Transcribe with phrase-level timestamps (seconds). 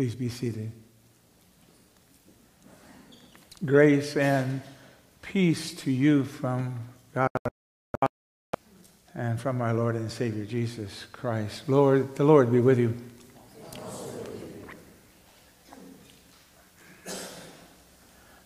[0.00, 0.72] Please be seated.
[3.62, 4.62] Grace and
[5.20, 6.78] peace to you from
[7.14, 7.28] God
[9.14, 11.68] and from our Lord and Savior Jesus Christ.
[11.68, 12.96] Lord, the Lord be with you.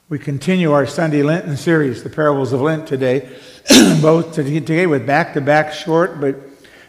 [0.08, 3.28] We continue our Sunday Lenten series, the Parables of Lent, today,
[4.02, 6.34] both today with back to back short but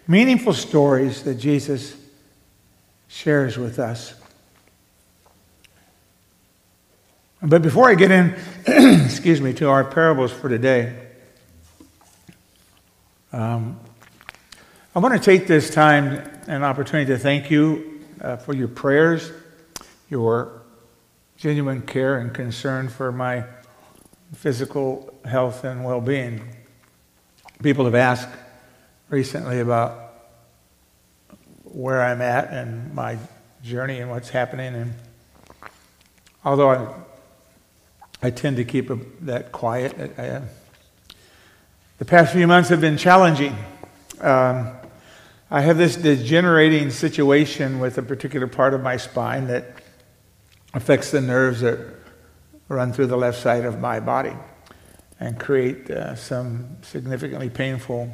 [0.08, 1.96] meaningful stories that Jesus
[3.08, 4.16] shares with us.
[7.48, 8.36] But before I get in,
[9.06, 10.98] excuse me, to our parables for today,
[13.32, 13.80] um,
[14.96, 19.32] I want to take this time and opportunity to thank you uh, for your prayers,
[20.10, 20.64] your
[21.38, 23.44] genuine care and concern for my
[24.34, 26.42] physical health and well being.
[27.62, 28.30] People have asked
[29.10, 30.16] recently about
[31.64, 33.20] where I'm at and my
[33.62, 34.74] journey and what's happening.
[34.74, 34.96] And
[36.44, 36.94] although I
[38.26, 38.90] I tend to keep
[39.22, 39.94] that quiet.
[40.18, 40.42] I, I, uh,
[42.00, 43.56] the past few months have been challenging.
[44.20, 44.72] Um,
[45.52, 49.76] I have this degenerating situation with a particular part of my spine that
[50.74, 51.78] affects the nerves that
[52.68, 54.34] run through the left side of my body
[55.20, 58.10] and create uh, some significantly painful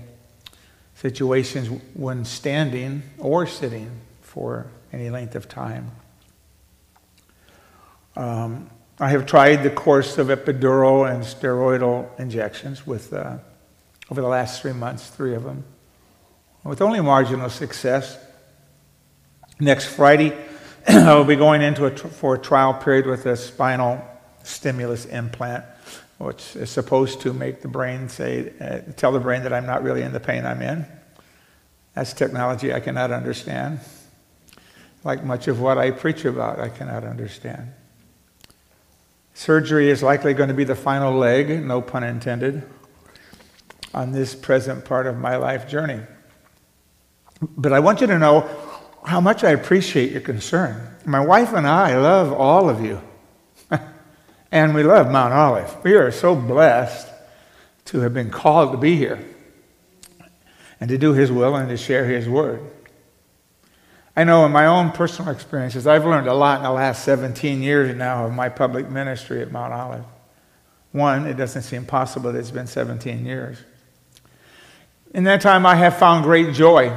[0.96, 5.90] situations when standing or sitting for any length of time.
[8.18, 8.70] Um,
[9.02, 13.40] I have tried the course of epidural and steroidal injections with, uh,
[14.12, 15.64] over the last three months, three of them,
[16.64, 18.16] with only marginal success.
[19.60, 20.34] Next Friday,
[20.88, 24.06] I will be going into a for a trial period with a spinal
[24.44, 25.66] stimulus implant,
[26.20, 29.82] which is supposed to make the brain say, uh, tell the brain that I'm not
[29.82, 30.86] really in the pain I'm in.
[31.96, 33.80] That's technology I cannot understand.
[35.04, 37.74] Like much of what I preach about, I cannot understand.
[39.42, 42.62] Surgery is likely going to be the final leg, no pun intended,
[43.92, 46.00] on this present part of my life journey.
[47.42, 48.48] But I want you to know
[49.04, 50.96] how much I appreciate your concern.
[51.06, 53.02] My wife and I love all of you,
[54.52, 55.76] and we love Mount Olive.
[55.84, 57.08] We are so blessed
[57.86, 59.26] to have been called to be here
[60.80, 62.62] and to do His will and to share His word.
[64.16, 67.62] I know in my own personal experiences, I've learned a lot in the last 17
[67.62, 70.04] years now of my public ministry at Mount Olive.
[70.92, 73.58] One, it doesn't seem possible that it's been 17 years.
[75.14, 76.94] In that time, I have found great joy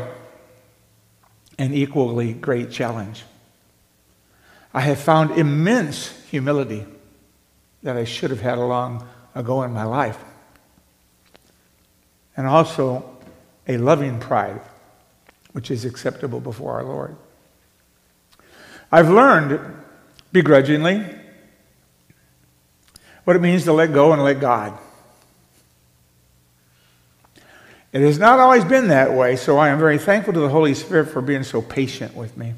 [1.56, 3.22] and equally great challenge.
[4.72, 6.84] I have found immense humility
[7.84, 10.18] that I should have had a long ago in my life,
[12.36, 13.18] and also
[13.68, 14.60] a loving pride
[15.54, 17.16] which is acceptable before our Lord.
[18.90, 19.60] I've learned
[20.32, 21.06] begrudgingly
[23.22, 24.76] what it means to let go and let God.
[27.92, 30.74] It has not always been that way, so I am very thankful to the Holy
[30.74, 32.54] Spirit for being so patient with me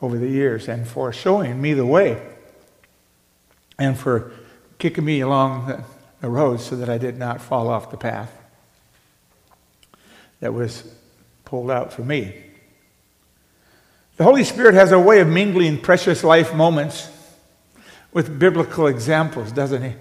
[0.00, 2.22] over the years and for showing me the way
[3.80, 4.30] and for
[4.78, 5.84] kicking me along the,
[6.28, 8.32] road so that I did not fall off the path
[10.40, 10.82] that was
[11.46, 12.34] pulled out for me.
[14.18, 17.08] The Holy Spirit has a way of mingling precious life moments
[18.12, 19.92] with biblical examples, doesn't he?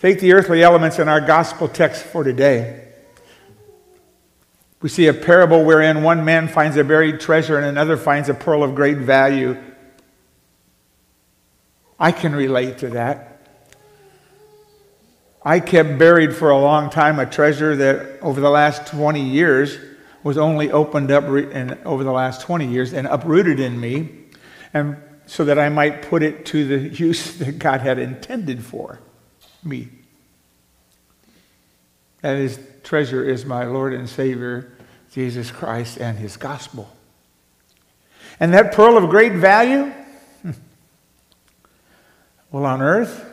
[0.00, 2.88] Take the earthly elements in our gospel text for today.
[4.80, 8.34] We see a parable wherein one man finds a buried treasure and another finds a
[8.34, 9.62] pearl of great value.
[12.00, 13.28] I can relate to that.
[15.44, 19.91] I kept buried for a long time a treasure that over the last 20 years
[20.22, 24.10] was only opened up in, over the last 20 years and uprooted in me,
[24.72, 24.96] and
[25.26, 29.00] so that I might put it to the use that God had intended for
[29.64, 29.88] me.
[32.20, 34.72] That is, treasure is my Lord and Savior,
[35.12, 36.94] Jesus Christ, and His gospel.
[38.38, 39.92] And that pearl of great value,
[42.50, 43.28] well, on earth,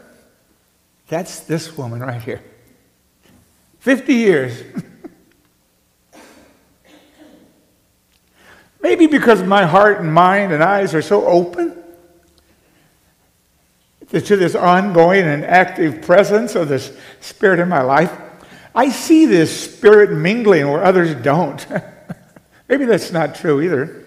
[1.07, 2.43] that's this woman right here.
[3.79, 4.63] 50 years.
[8.89, 11.77] Maybe because my heart and mind and eyes are so open
[14.09, 18.11] to this ongoing and active presence of this Spirit in my life.
[18.73, 21.63] I see this Spirit mingling where others don't.
[22.67, 24.05] Maybe that's not true either.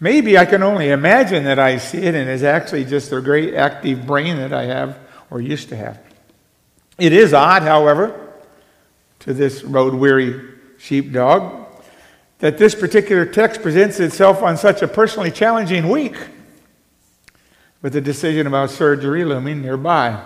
[0.00, 3.52] Maybe I can only imagine that I see it and it's actually just a great
[3.52, 6.00] active brain that I have or used to have.
[6.96, 8.18] It is odd, however,
[9.18, 11.67] to this road weary sheepdog
[12.38, 16.16] that this particular text presents itself on such a personally challenging week.
[17.82, 20.20] with the decision about surgery looming nearby.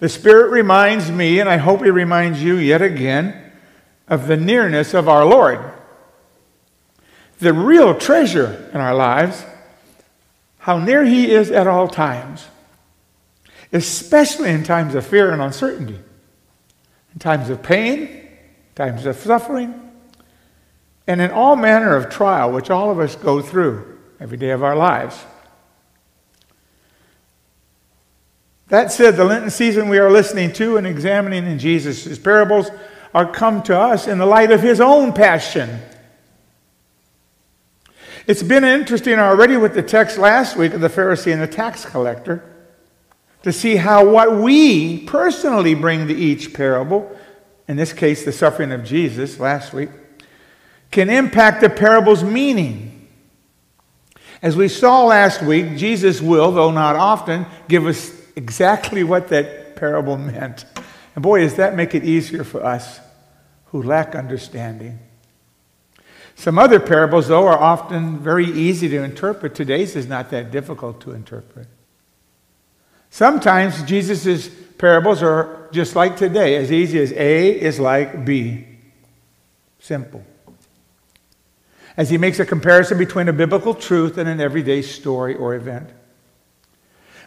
[0.00, 3.52] The Spirit reminds me, and I hope He reminds you yet again,
[4.08, 5.60] of the nearness of our Lord.
[7.38, 9.44] The real treasure in our lives,
[10.58, 12.46] how near He is at all times,
[13.72, 15.98] especially in times of fear and uncertainty,
[17.12, 18.28] in times of pain,
[18.74, 19.83] times of suffering,
[21.06, 24.62] and in all manner of trial, which all of us go through every day of
[24.62, 25.22] our lives.
[28.68, 32.70] That said, the Lenten season we are listening to and examining in Jesus' parables
[33.12, 35.80] are come to us in the light of his own passion.
[38.26, 41.84] It's been interesting already with the text last week of the Pharisee and the tax
[41.84, 42.42] collector
[43.42, 47.14] to see how what we personally bring to each parable,
[47.68, 49.90] in this case the suffering of Jesus last week,
[50.94, 53.08] can impact the parable's meaning.
[54.40, 59.74] As we saw last week, Jesus will, though not often, give us exactly what that
[59.74, 60.64] parable meant.
[61.16, 63.00] And boy, does that make it easier for us
[63.66, 65.00] who lack understanding.
[66.36, 69.56] Some other parables, though, are often very easy to interpret.
[69.56, 71.66] Today's is not that difficult to interpret.
[73.10, 74.48] Sometimes Jesus'
[74.78, 78.64] parables are just like today, as easy as A is like B.
[79.80, 80.24] Simple.
[81.96, 85.90] As he makes a comparison between a biblical truth and an everyday story or event.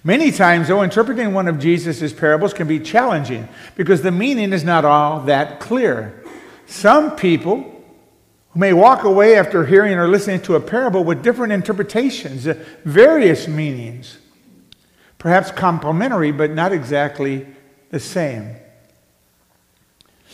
[0.04, 4.64] Many times, though, interpreting one of Jesus' parables can be challenging because the meaning is
[4.64, 6.24] not all that clear.
[6.66, 7.84] Some people
[8.50, 12.44] who may walk away after hearing or listening to a parable with different interpretations,
[12.86, 14.18] various meanings,
[15.18, 17.48] perhaps complementary, but not exactly
[17.90, 18.56] the same.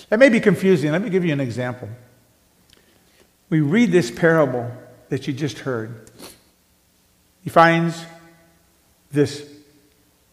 [0.09, 0.91] That may be confusing.
[0.91, 1.89] Let me give you an example.
[3.49, 4.71] We read this parable
[5.09, 6.09] that you just heard.
[7.43, 8.03] He finds
[9.11, 9.47] this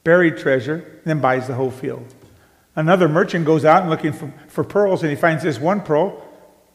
[0.04, 2.14] buried treasure, then buys the whole field.
[2.76, 6.22] Another merchant goes out and looking for, for pearls, and he finds this one pearl,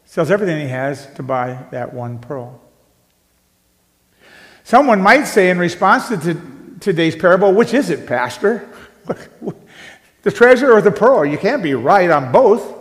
[0.04, 2.60] sells everything he has to buy that one pearl.
[4.62, 6.40] Someone might say in response to
[6.80, 8.68] today's parable, which is it, Pastor?
[10.22, 11.24] the treasure or the pearl?
[11.24, 12.75] You can't be right on both.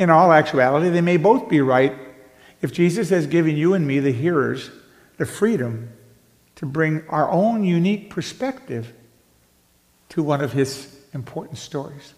[0.00, 1.94] In all actuality, they may both be right
[2.62, 4.70] if Jesus has given you and me, the hearers,
[5.18, 5.90] the freedom
[6.56, 8.94] to bring our own unique perspective
[10.08, 12.14] to one of his important stories.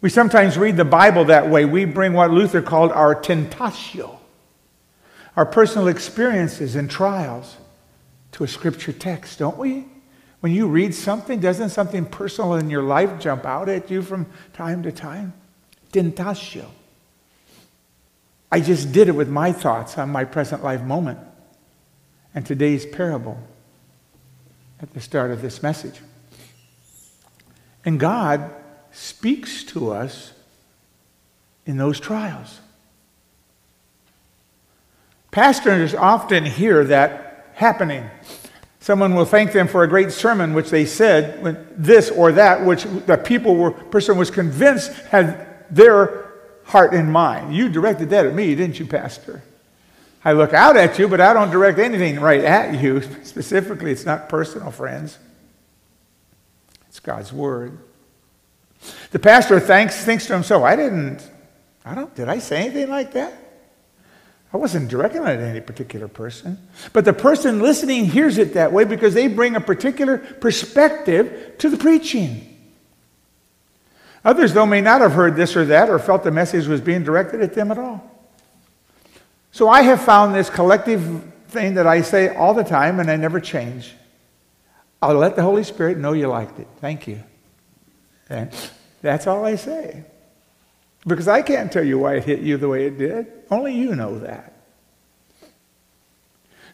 [0.00, 1.64] We sometimes read the Bible that way.
[1.64, 4.16] We bring what Luther called our tentatio,
[5.36, 7.56] our personal experiences and trials,
[8.32, 9.86] to a scripture text, don't we?
[10.38, 14.26] When you read something, doesn't something personal in your life jump out at you from
[14.52, 15.32] time to time?
[15.94, 16.66] Tentatio.
[18.50, 21.18] I just did it with my thoughts on my present life moment
[22.34, 23.38] and today's parable
[24.80, 26.00] at the start of this message.
[27.84, 28.50] And God
[28.90, 30.32] speaks to us
[31.64, 32.60] in those trials.
[35.30, 38.10] Pastors often hear that happening.
[38.80, 42.84] Someone will thank them for a great sermon, which they said this or that, which
[42.84, 46.32] the people were person was convinced had their
[46.64, 47.54] heart and mind.
[47.54, 49.42] You directed that at me, didn't you, Pastor?
[50.24, 53.02] I look out at you, but I don't direct anything right at you.
[53.24, 55.18] Specifically, it's not personal, friends.
[56.88, 57.78] It's God's word.
[59.10, 61.28] The pastor thanks, thinks to himself, I didn't,
[61.84, 63.32] I don't, did I say anything like that?
[64.52, 66.58] I wasn't directing it at any particular person.
[66.92, 71.68] But the person listening hears it that way because they bring a particular perspective to
[71.68, 72.53] the preaching.
[74.24, 77.04] Others, though, may not have heard this or that or felt the message was being
[77.04, 78.10] directed at them at all.
[79.52, 83.16] So I have found this collective thing that I say all the time and I
[83.16, 83.94] never change.
[85.02, 86.66] I'll let the Holy Spirit know you liked it.
[86.80, 87.22] Thank you.
[88.30, 88.50] And
[89.02, 90.04] that's all I say.
[91.06, 93.26] Because I can't tell you why it hit you the way it did.
[93.50, 94.54] Only you know that.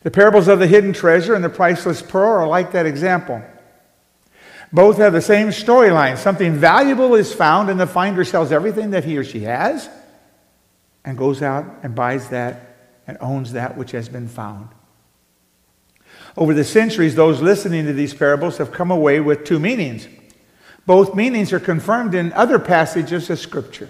[0.02, 3.42] The parables of the hidden treasure and the priceless pearl are like that example.
[4.72, 6.16] Both have the same storyline.
[6.16, 9.88] Something valuable is found, and the finder sells everything that he or she has
[11.04, 14.68] and goes out and buys that and owns that which has been found.
[16.36, 20.06] Over the centuries, those listening to these parables have come away with two meanings.
[20.86, 23.88] Both meanings are confirmed in other passages of Scripture.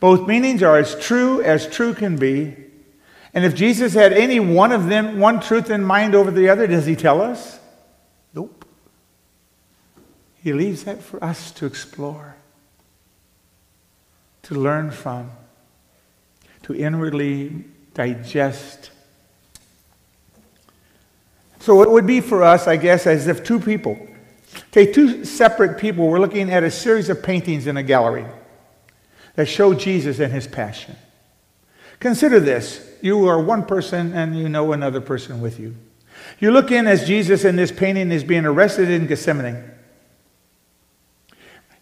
[0.00, 2.56] Both meanings are as true as true can be.
[3.32, 6.66] And if Jesus had any one of them, one truth in mind over the other,
[6.66, 7.60] does he tell us?
[10.46, 12.36] He leaves that for us to explore,
[14.44, 15.32] to learn from,
[16.62, 18.90] to inwardly digest
[21.58, 23.98] So it would be for us, I guess, as if two people,
[24.70, 28.26] take two separate people, were looking at a series of paintings in a gallery
[29.34, 30.94] that show Jesus and his passion.
[31.98, 35.74] Consider this you are one person and you know another person with you.
[36.38, 39.72] You look in as Jesus in this painting is being arrested in Gethsemane.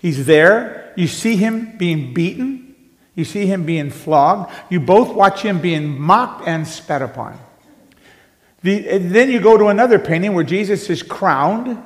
[0.05, 0.93] He's there.
[0.97, 2.75] You see him being beaten.
[3.15, 4.53] You see him being flogged.
[4.69, 7.39] You both watch him being mocked and spat upon.
[8.63, 11.83] The, then you go to another painting where Jesus is crowned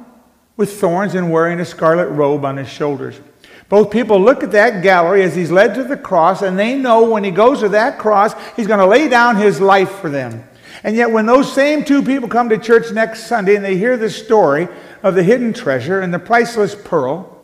[0.56, 3.20] with thorns and wearing a scarlet robe on his shoulders.
[3.68, 7.08] Both people look at that gallery as he's led to the cross, and they know
[7.08, 10.42] when he goes to that cross, he's going to lay down his life for them.
[10.82, 13.96] And yet, when those same two people come to church next Sunday and they hear
[13.96, 14.66] the story
[15.04, 17.37] of the hidden treasure and the priceless pearl,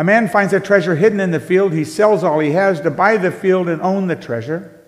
[0.00, 1.72] a man finds a treasure hidden in the field.
[1.72, 4.80] He sells all he has to buy the field and own the treasure.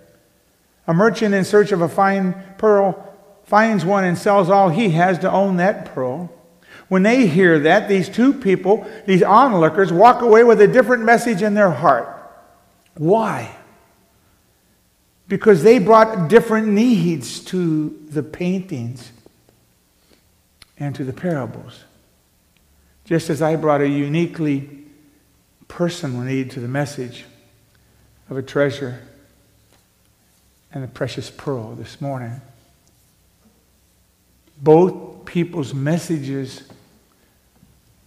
[0.86, 3.14] A merchant in search of a fine pearl
[3.44, 6.32] finds one and sells all he has to own that pearl.
[6.88, 11.42] When they hear that, these two people, these onlookers, walk away with a different message
[11.42, 12.08] in their heart.
[12.94, 13.56] Why?
[15.32, 19.12] because they brought different needs to the paintings
[20.76, 21.84] and to the parables.
[23.06, 24.84] Just as I brought a uniquely
[25.72, 27.24] personal need to the message
[28.28, 29.00] of a treasure
[30.70, 32.42] and a precious pearl this morning.
[34.60, 36.62] Both people's messages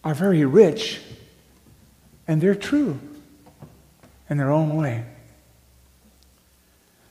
[0.04, 1.02] are very rich
[2.28, 3.00] and they're true
[4.30, 5.04] in their own way.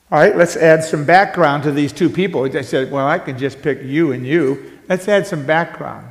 [0.09, 2.45] All right, let's add some background to these two people.
[2.45, 4.79] I said, well, I can just pick you and you.
[4.87, 6.07] Let's add some background.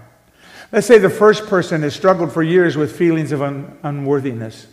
[0.75, 4.67] Let's say the first person has struggled for years with feelings of un- unworthiness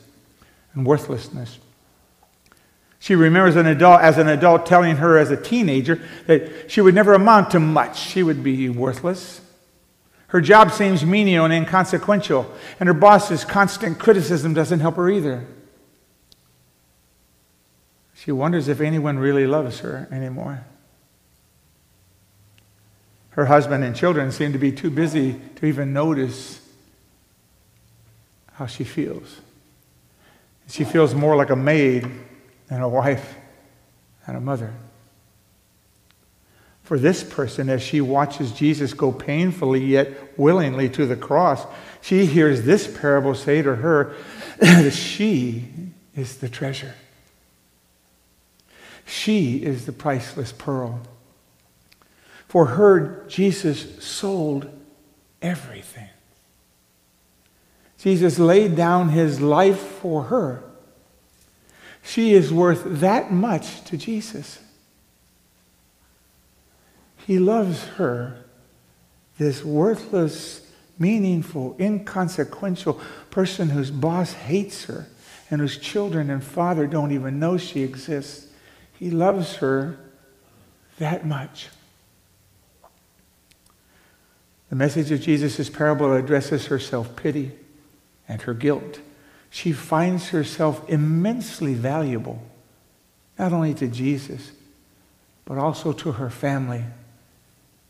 [0.74, 1.60] and worthlessness.
[2.98, 6.96] She remembers an adult, as an adult telling her as a teenager that she would
[6.96, 8.00] never amount to much.
[8.00, 9.42] She would be worthless.
[10.30, 15.46] Her job seems menial and inconsequential, and her boss's constant criticism doesn't help her either.
[18.16, 20.66] She wonders if anyone really loves her anymore.
[23.32, 26.60] Her husband and children seem to be too busy to even notice
[28.54, 29.42] how she feels.
[30.68, 32.10] She feels more like a maid
[32.68, 33.36] than a wife
[34.28, 34.74] and a mother.
[36.84, 41.66] For this person, as she watches Jesus go painfully yet willingly to the cross,
[42.02, 44.14] she hears this parable say to her
[44.60, 45.70] that she
[46.16, 46.96] is the treasure.
[49.06, 51.02] She is the priceless pearl.
[52.52, 54.70] For her, Jesus sold
[55.42, 56.10] everything.
[57.98, 60.62] Jesus laid down his life for her.
[62.04, 64.60] She is worth that much to Jesus.
[67.26, 68.44] He loves her,
[69.38, 75.08] this worthless, meaningful, inconsequential person whose boss hates her
[75.50, 78.48] and whose children and father don't even know she exists.
[79.00, 79.98] He loves her
[81.00, 81.70] that much.
[84.72, 87.52] The message of Jesus' parable addresses her self pity
[88.30, 89.02] and her guilt.
[89.50, 92.42] She finds herself immensely valuable,
[93.38, 94.54] not only to Jesus,
[95.44, 96.86] but also to her family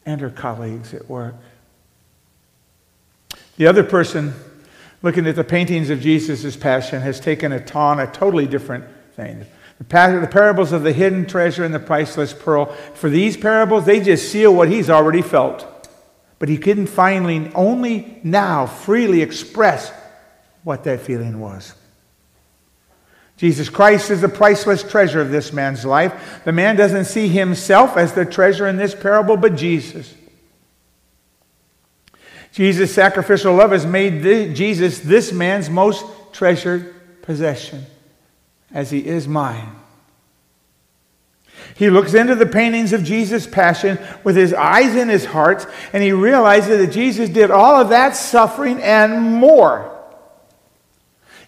[0.08, 1.36] and her colleagues at work.
[3.58, 4.34] The other person,
[5.04, 8.86] looking at the paintings of Jesus' passion, has taken a on a totally different
[9.16, 9.46] thing.
[9.78, 9.84] The
[10.32, 12.66] parables of the hidden treasure and the priceless pearl.
[12.96, 15.68] For these parables, they just seal what he's already felt.
[16.42, 19.94] But he couldn't finally, only now, freely express
[20.64, 21.76] what that feeling was.
[23.38, 26.42] Jesus Christ is the priceless treasure of this man's life.
[26.44, 30.16] The man doesn't see himself as the treasure in this parable, but Jesus.
[32.54, 37.86] Jesus' sacrificial love has made Jesus this man's most treasured possession
[38.74, 39.76] as he is mine.
[41.76, 46.04] He looks into the paintings of Jesus' passion with his eyes in his heart, and
[46.04, 49.88] he realizes that Jesus did all of that suffering and more.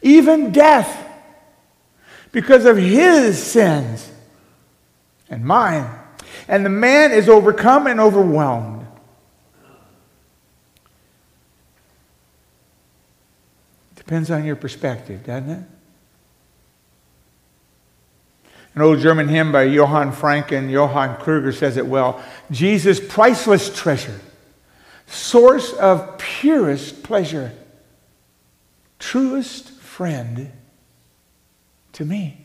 [0.01, 1.07] Even death,
[2.31, 4.11] because of his sins
[5.29, 5.89] and mine.
[6.47, 8.85] And the man is overcome and overwhelmed.
[13.95, 15.63] Depends on your perspective, doesn't it?
[18.75, 23.73] An old German hymn by Johann Franck and Johann Crüger says it well Jesus, priceless
[23.75, 24.19] treasure,
[25.05, 27.51] source of purest pleasure,
[28.97, 30.51] truest friend
[31.93, 32.39] to me.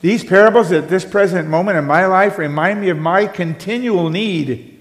[0.00, 4.78] These parables at this present moment in my life remind me of my continual need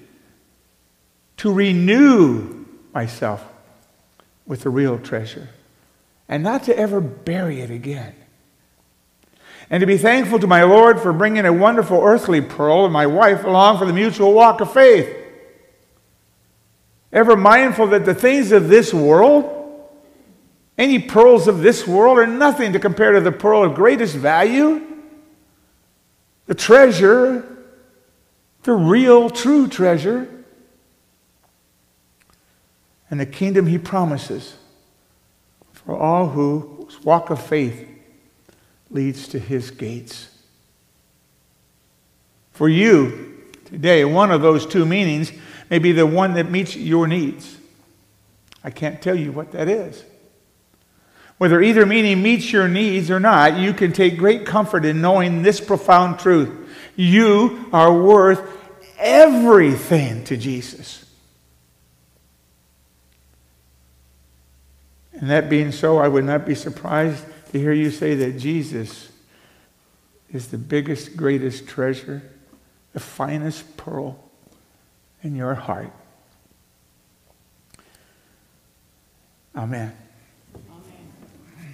[1.38, 3.44] to renew myself
[4.46, 5.50] with the real treasure
[6.28, 8.14] and not to ever bury it again.
[9.74, 13.08] And to be thankful to my Lord for bringing a wonderful earthly pearl and my
[13.08, 15.12] wife along for the mutual walk of faith.
[17.12, 19.90] Ever mindful that the things of this world,
[20.78, 24.80] any pearls of this world, are nothing to compare to the pearl of greatest value,
[26.46, 27.44] the treasure,
[28.62, 30.46] the real, true treasure,
[33.10, 34.56] and the kingdom he promises
[35.72, 37.90] for all whose walk of faith
[38.94, 40.30] leads to his gates.
[42.52, 45.32] For you today, one of those two meanings
[45.70, 47.58] may be the one that meets your needs.
[48.64, 50.04] I can't tell you what that is.
[51.40, 55.42] Whether either meaning meets your needs or not, you can take great comfort in knowing
[55.42, 56.70] this profound truth.
[56.96, 58.42] You are worth
[58.98, 61.04] everything to Jesus.
[65.14, 69.12] And that being so, I would not be surprised to hear you say that Jesus
[70.32, 72.24] is the biggest, greatest treasure,
[72.94, 74.20] the finest pearl
[75.22, 75.92] in your heart.
[79.56, 79.96] Amen.